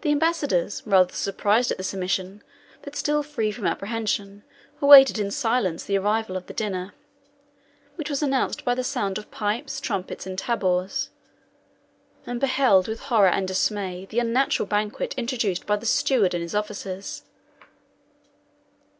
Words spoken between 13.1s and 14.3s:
horror and dismay, the